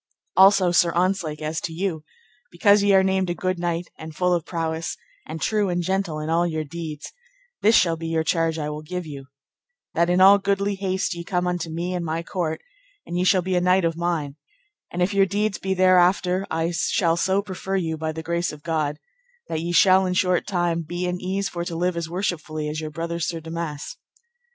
[0.35, 2.03] Also, Sir Ontzlake, as to you,
[2.51, 6.17] because ye are named a good knight, and full of prowess, and true and gentle
[6.19, 7.13] in all your deeds,
[7.61, 9.27] this shall be your charge I will give you,
[9.93, 12.61] that in all goodly haste ye come unto me and my court,
[13.05, 14.37] and ye shall be a knight of mine,
[14.89, 18.63] and if your deeds be thereafter I shall so prefer you, by the grace of
[18.63, 18.97] God,
[19.49, 22.81] that ye shall in short time be in ease for to live as worshipfully as
[22.81, 23.97] your brother Sir Damas.